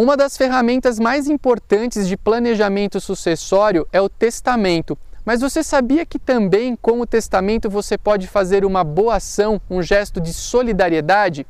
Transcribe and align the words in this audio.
Uma 0.00 0.16
das 0.16 0.34
ferramentas 0.34 0.98
mais 0.98 1.28
importantes 1.28 2.08
de 2.08 2.16
planejamento 2.16 2.98
sucessório 2.98 3.86
é 3.92 4.00
o 4.00 4.08
testamento. 4.08 4.96
Mas 5.26 5.42
você 5.42 5.62
sabia 5.62 6.06
que 6.06 6.18
também 6.18 6.74
com 6.74 7.02
o 7.02 7.06
testamento 7.06 7.68
você 7.68 7.98
pode 7.98 8.26
fazer 8.26 8.64
uma 8.64 8.82
boa 8.82 9.16
ação, 9.16 9.60
um 9.68 9.82
gesto 9.82 10.18
de 10.18 10.32
solidariedade? 10.32 11.46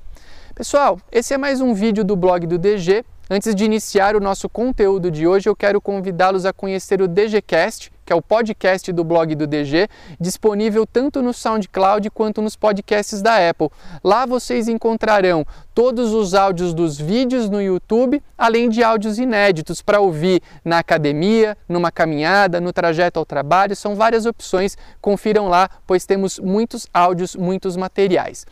Pessoal, 0.53 0.99
esse 1.13 1.33
é 1.33 1.39
mais 1.39 1.61
um 1.61 1.73
vídeo 1.73 2.03
do 2.03 2.17
blog 2.17 2.45
do 2.45 2.59
DG. 2.59 3.05
Antes 3.31 3.55
de 3.55 3.65
iniciar 3.65 4.17
o 4.17 4.21
nosso 4.21 4.49
conteúdo 4.49 5.13
de 5.13 5.29
hoje, 5.29 5.49
eu 5.49 5.55
quero 5.55 5.81
convidá-los 5.81 6.45
a 6.45 6.53
conhecer 6.53 7.01
o 7.01 7.07
DGCast, 7.07 7.93
que 8.11 8.13
é 8.13 8.17
o 8.17 8.21
podcast 8.21 8.91
do 8.91 9.05
blog 9.05 9.37
do 9.37 9.47
DG, 9.47 9.87
disponível 10.19 10.85
tanto 10.85 11.23
no 11.23 11.33
SoundCloud 11.33 12.11
quanto 12.11 12.43
nos 12.43 12.57
podcasts 12.57 13.23
da 13.23 13.49
Apple. 13.49 13.69
Lá 14.03 14.27
vocês 14.27 14.67
encontrarão 14.67 15.47
todos 15.73 16.13
os 16.13 16.35
áudios 16.35 16.75
dos 16.75 17.01
vídeos 17.01 17.49
no 17.49 17.63
YouTube, 17.63 18.21
além 18.37 18.69
de 18.69 18.83
áudios 18.83 19.17
inéditos 19.17 19.81
para 19.81 20.01
ouvir 20.01 20.43
na 20.65 20.81
academia, 20.81 21.57
numa 21.69 21.93
caminhada, 21.93 22.61
no 22.61 22.73
trajeto 22.73 23.21
ao 23.21 23.25
trabalho. 23.25 23.77
São 23.77 23.95
várias 23.95 24.27
opções. 24.27 24.77
Confiram 25.01 25.47
lá, 25.47 25.71
pois 25.87 26.05
temos 26.05 26.41
muitos 26.41 26.89
áudios, 26.93 27.37
muitos 27.37 27.77
materiais. 27.77 28.45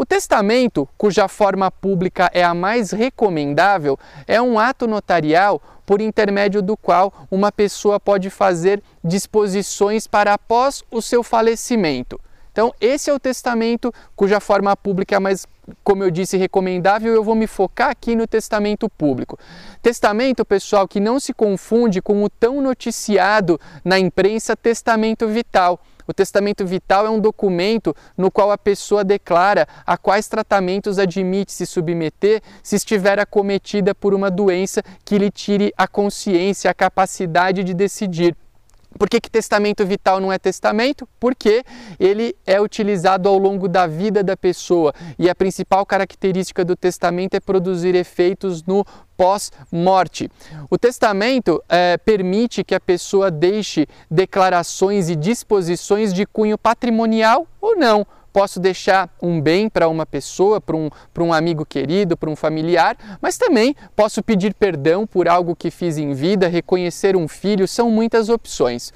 O 0.00 0.06
testamento, 0.06 0.88
cuja 0.96 1.28
forma 1.28 1.70
pública 1.70 2.30
é 2.32 2.42
a 2.42 2.54
mais 2.54 2.90
recomendável, 2.90 3.98
é 4.26 4.40
um 4.40 4.58
ato 4.58 4.86
notarial 4.86 5.60
por 5.84 6.00
intermédio 6.00 6.62
do 6.62 6.74
qual 6.74 7.12
uma 7.30 7.52
pessoa 7.52 8.00
pode 8.00 8.30
fazer 8.30 8.82
disposições 9.04 10.06
para 10.06 10.32
após 10.32 10.82
o 10.90 11.02
seu 11.02 11.22
falecimento. 11.22 12.18
Então, 12.50 12.72
esse 12.80 13.10
é 13.10 13.12
o 13.12 13.20
testamento 13.20 13.92
cuja 14.16 14.40
forma 14.40 14.74
pública 14.74 15.16
é 15.16 15.18
mais, 15.18 15.46
como 15.84 16.02
eu 16.02 16.10
disse, 16.10 16.38
recomendável. 16.38 17.12
Eu 17.12 17.22
vou 17.22 17.34
me 17.34 17.46
focar 17.46 17.90
aqui 17.90 18.16
no 18.16 18.26
testamento 18.26 18.88
público. 18.88 19.38
Testamento, 19.82 20.46
pessoal, 20.46 20.88
que 20.88 20.98
não 20.98 21.20
se 21.20 21.34
confunde 21.34 22.00
com 22.00 22.24
o 22.24 22.30
tão 22.30 22.62
noticiado 22.62 23.60
na 23.84 23.98
imprensa 23.98 24.56
testamento 24.56 25.28
vital. 25.28 25.78
O 26.10 26.12
testamento 26.12 26.66
vital 26.66 27.06
é 27.06 27.08
um 27.08 27.20
documento 27.20 27.94
no 28.18 28.32
qual 28.32 28.50
a 28.50 28.58
pessoa 28.58 29.04
declara 29.04 29.64
a 29.86 29.96
quais 29.96 30.26
tratamentos 30.26 30.98
admite 30.98 31.52
se 31.52 31.64
submeter 31.64 32.42
se 32.64 32.74
estiver 32.74 33.20
acometida 33.20 33.94
por 33.94 34.12
uma 34.12 34.28
doença 34.28 34.82
que 35.04 35.16
lhe 35.16 35.30
tire 35.30 35.72
a 35.76 35.86
consciência, 35.86 36.68
a 36.68 36.74
capacidade 36.74 37.62
de 37.62 37.72
decidir. 37.72 38.36
Por 38.98 39.08
que, 39.08 39.20
que, 39.20 39.30
testamento 39.30 39.86
vital 39.86 40.20
não 40.20 40.32
é 40.32 40.38
testamento? 40.38 41.08
Porque 41.18 41.64
ele 41.98 42.34
é 42.44 42.60
utilizado 42.60 43.28
ao 43.28 43.38
longo 43.38 43.68
da 43.68 43.86
vida 43.86 44.22
da 44.22 44.36
pessoa 44.36 44.92
e 45.18 45.30
a 45.30 45.34
principal 45.34 45.86
característica 45.86 46.64
do 46.64 46.76
testamento 46.76 47.34
é 47.34 47.40
produzir 47.40 47.94
efeitos 47.94 48.62
no 48.64 48.84
pós-morte. 49.16 50.30
O 50.70 50.78
testamento 50.78 51.62
é, 51.68 51.98
permite 51.98 52.64
que 52.64 52.74
a 52.74 52.80
pessoa 52.80 53.30
deixe 53.30 53.86
declarações 54.10 55.08
e 55.08 55.16
disposições 55.16 56.12
de 56.12 56.26
cunho 56.26 56.58
patrimonial 56.58 57.46
ou 57.60 57.76
não. 57.76 58.06
Posso 58.32 58.60
deixar 58.60 59.10
um 59.20 59.40
bem 59.40 59.68
para 59.68 59.88
uma 59.88 60.06
pessoa, 60.06 60.60
para 60.60 60.76
um, 60.76 60.88
um 61.18 61.32
amigo 61.32 61.66
querido, 61.66 62.16
para 62.16 62.30
um 62.30 62.36
familiar, 62.36 62.96
mas 63.20 63.36
também 63.36 63.74
posso 63.96 64.22
pedir 64.22 64.54
perdão 64.54 65.06
por 65.06 65.28
algo 65.28 65.56
que 65.56 65.70
fiz 65.70 65.98
em 65.98 66.12
vida, 66.12 66.48
reconhecer 66.48 67.16
um 67.16 67.26
filho, 67.26 67.66
são 67.66 67.90
muitas 67.90 68.28
opções. 68.28 68.92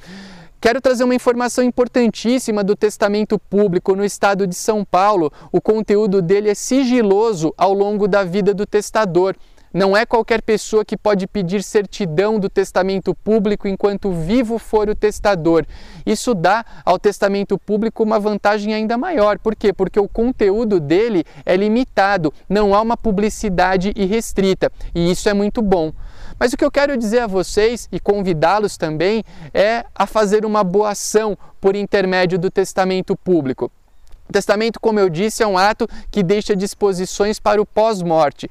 Quero 0.64 0.80
trazer 0.80 1.04
uma 1.04 1.14
informação 1.14 1.62
importantíssima 1.62 2.64
do 2.64 2.74
testamento 2.74 3.38
público 3.38 3.94
no 3.94 4.02
estado 4.02 4.46
de 4.46 4.54
São 4.54 4.82
Paulo. 4.82 5.30
O 5.52 5.60
conteúdo 5.60 6.22
dele 6.22 6.48
é 6.48 6.54
sigiloso 6.54 7.52
ao 7.58 7.74
longo 7.74 8.08
da 8.08 8.24
vida 8.24 8.54
do 8.54 8.64
testador. 8.64 9.36
Não 9.74 9.96
é 9.96 10.06
qualquer 10.06 10.40
pessoa 10.40 10.84
que 10.84 10.96
pode 10.96 11.26
pedir 11.26 11.60
certidão 11.64 12.38
do 12.38 12.48
testamento 12.48 13.12
público 13.12 13.66
enquanto 13.66 14.12
vivo 14.12 14.56
for 14.56 14.88
o 14.88 14.94
testador. 14.94 15.66
Isso 16.06 16.32
dá 16.32 16.64
ao 16.84 16.96
testamento 16.96 17.58
público 17.58 18.04
uma 18.04 18.20
vantagem 18.20 18.72
ainda 18.72 18.96
maior. 18.96 19.36
Por 19.36 19.56
quê? 19.56 19.72
Porque 19.72 19.98
o 19.98 20.06
conteúdo 20.06 20.78
dele 20.78 21.24
é 21.44 21.56
limitado, 21.56 22.32
não 22.48 22.72
há 22.72 22.80
uma 22.80 22.96
publicidade 22.96 23.92
irrestrita, 23.96 24.70
e 24.94 25.10
isso 25.10 25.28
é 25.28 25.34
muito 25.34 25.60
bom. 25.60 25.92
Mas 26.38 26.52
o 26.52 26.56
que 26.56 26.64
eu 26.64 26.70
quero 26.70 26.96
dizer 26.96 27.20
a 27.20 27.26
vocês 27.26 27.88
e 27.90 27.98
convidá-los 27.98 28.76
também 28.76 29.24
é 29.52 29.84
a 29.92 30.06
fazer 30.06 30.46
uma 30.46 30.62
boa 30.62 30.90
ação 30.90 31.36
por 31.60 31.74
intermédio 31.74 32.38
do 32.38 32.48
testamento 32.48 33.16
público. 33.16 33.72
O 34.28 34.32
testamento, 34.32 34.78
como 34.78 35.00
eu 35.00 35.08
disse, 35.08 35.42
é 35.42 35.46
um 35.46 35.58
ato 35.58 35.88
que 36.12 36.22
deixa 36.22 36.54
disposições 36.54 37.40
para 37.40 37.60
o 37.60 37.66
pós-morte. 37.66 38.48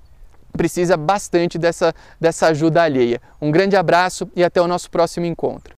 precisa 0.53 0.95
bastante 0.95 1.57
dessa, 1.57 1.93
dessa 2.19 2.47
ajuda 2.47 2.83
alheia. 2.83 3.21
Um 3.41 3.51
grande 3.51 3.75
abraço 3.75 4.29
e 4.35 4.43
até 4.43 4.61
o 4.61 4.67
nosso 4.67 4.89
próximo 4.89 5.25
encontro. 5.25 5.73